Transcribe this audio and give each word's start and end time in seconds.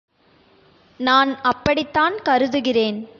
நான் 0.99 1.35
அப்படித்தான் 1.41 2.17
கருதுகிறேன்! 2.23 3.01